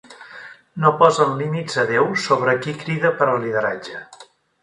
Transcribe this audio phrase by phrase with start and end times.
[0.83, 4.05] No posen límits a Déu sobre qui crida per al lideratge.